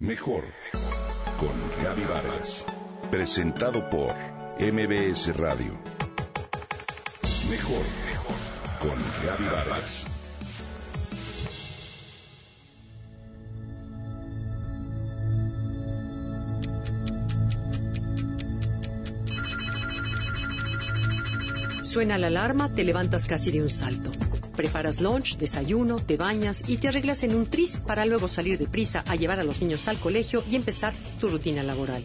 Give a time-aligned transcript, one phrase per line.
[0.00, 0.44] Mejor
[1.40, 2.64] con Gaby Vargas.
[3.10, 4.14] Presentado por
[4.60, 5.76] MBS Radio.
[7.50, 7.84] Mejor
[8.80, 10.17] con Gaby Vargas.
[21.88, 24.10] Suena la alarma, te levantas casi de un salto.
[24.54, 29.02] Preparas lunch, desayuno, te bañas y te arreglas en un tris para luego salir deprisa
[29.08, 32.04] a llevar a los niños al colegio y empezar tu rutina laboral.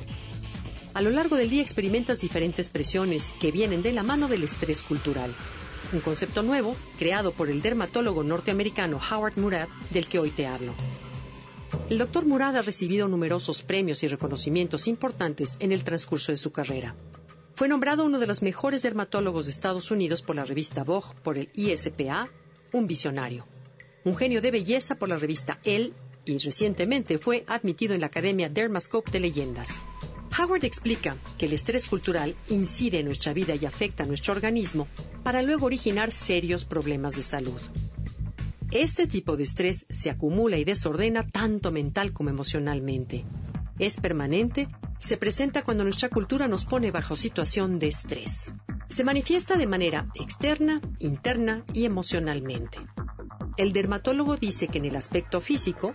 [0.94, 4.82] A lo largo del día experimentas diferentes presiones que vienen de la mano del estrés
[4.84, 5.36] cultural.
[5.92, 10.74] Un concepto nuevo creado por el dermatólogo norteamericano Howard Murad, del que hoy te hablo.
[11.90, 16.54] El doctor Murad ha recibido numerosos premios y reconocimientos importantes en el transcurso de su
[16.54, 16.96] carrera.
[17.56, 21.38] Fue nombrado uno de los mejores dermatólogos de Estados Unidos por la revista Vogue, por
[21.38, 22.30] el ISPA
[22.72, 23.46] un visionario,
[24.04, 25.94] un genio de belleza por la revista Elle
[26.26, 29.82] y recientemente fue admitido en la Academia Dermascope de Leyendas.
[30.36, 34.88] Howard explica que el estrés cultural incide en nuestra vida y afecta a nuestro organismo
[35.22, 37.62] para luego originar serios problemas de salud.
[38.72, 43.24] Este tipo de estrés se acumula y desordena tanto mental como emocionalmente.
[43.80, 44.68] Es permanente,
[45.00, 48.54] se presenta cuando nuestra cultura nos pone bajo situación de estrés.
[48.88, 52.78] Se manifiesta de manera externa, interna y emocionalmente.
[53.58, 55.94] El dermatólogo dice que en el aspecto físico,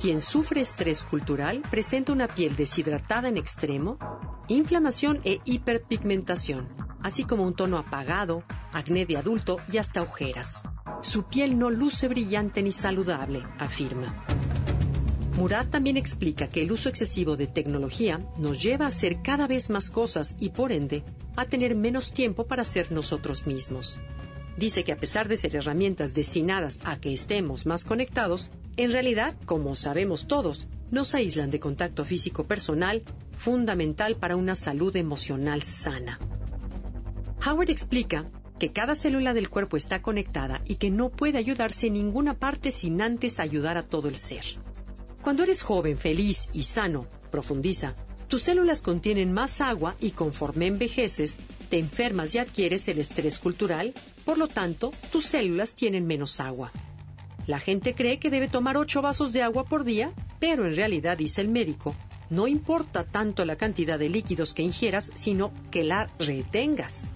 [0.00, 3.98] quien sufre estrés cultural presenta una piel deshidratada en extremo,
[4.48, 6.68] inflamación e hiperpigmentación,
[7.02, 10.62] así como un tono apagado, acné de adulto y hasta ojeras.
[11.02, 14.24] Su piel no luce brillante ni saludable, afirma.
[15.36, 19.68] Murat también explica que el uso excesivo de tecnología nos lleva a hacer cada vez
[19.68, 21.04] más cosas y por ende
[21.36, 23.98] a tener menos tiempo para ser nosotros mismos.
[24.56, 29.36] Dice que a pesar de ser herramientas destinadas a que estemos más conectados, en realidad,
[29.44, 33.02] como sabemos todos, nos aíslan de contacto físico personal,
[33.36, 36.18] fundamental para una salud emocional sana.
[37.46, 41.92] Howard explica que cada célula del cuerpo está conectada y que no puede ayudarse en
[41.92, 44.44] ninguna parte sin antes ayudar a todo el ser.
[45.26, 47.96] Cuando eres joven, feliz y sano, profundiza,
[48.28, 53.92] tus células contienen más agua y conforme envejeces, te enfermas y adquieres el estrés cultural,
[54.24, 56.70] por lo tanto, tus células tienen menos agua.
[57.48, 61.18] La gente cree que debe tomar 8 vasos de agua por día, pero en realidad,
[61.18, 61.96] dice el médico,
[62.30, 67.10] no importa tanto la cantidad de líquidos que ingieras, sino que la retengas.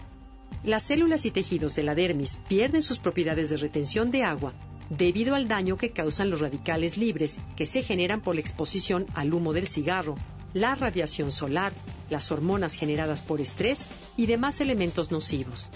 [0.64, 4.52] Las células y tejidos de la dermis pierden sus propiedades de retención de agua
[4.90, 9.32] debido al daño que causan los radicales libres que se generan por la exposición al
[9.32, 10.16] humo del cigarro,
[10.52, 11.72] la radiación solar,
[12.10, 13.86] las hormonas generadas por estrés
[14.16, 15.68] y demás elementos nocivos.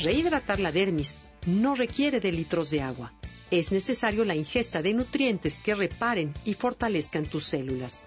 [0.00, 3.12] Rehidratar la dermis no requiere de litros de agua.
[3.50, 8.06] Es necesario la ingesta de nutrientes que reparen y fortalezcan tus células.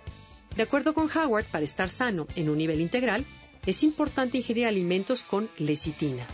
[0.56, 3.26] De acuerdo con Howard, para estar sano en un nivel integral,
[3.66, 6.26] es importante ingerir alimentos con lecitina,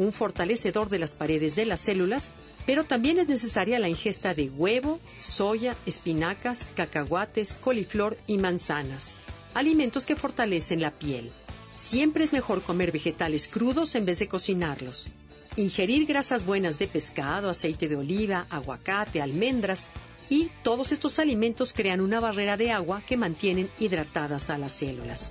[0.00, 2.30] un fortalecedor de las paredes de las células
[2.66, 9.16] pero también es necesaria la ingesta de huevo, soya, espinacas, cacahuates, coliflor y manzanas,
[9.54, 11.30] alimentos que fortalecen la piel.
[11.74, 15.10] Siempre es mejor comer vegetales crudos en vez de cocinarlos.
[15.56, 19.88] Ingerir grasas buenas de pescado, aceite de oliva, aguacate, almendras
[20.28, 25.28] y todos estos alimentos crean una barrera de agua que mantienen hidratadas a las células.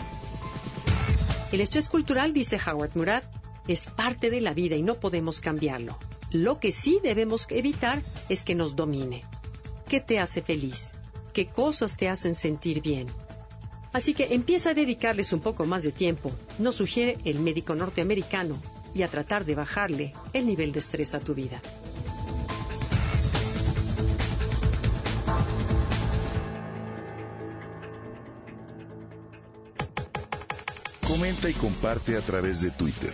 [1.52, 3.24] El estrés cultural, dice Howard Murad,
[3.70, 5.96] es parte de la vida y no podemos cambiarlo.
[6.32, 9.24] Lo que sí debemos evitar es que nos domine.
[9.88, 10.96] ¿Qué te hace feliz?
[11.34, 13.06] ¿Qué cosas te hacen sentir bien?
[13.94, 18.60] Así que empieza a dedicarles un poco más de tiempo, nos sugiere el médico norteamericano,
[18.96, 21.62] y a tratar de bajarle el nivel de estrés a tu vida.
[31.08, 33.14] Comenta y comparte a través de Twitter.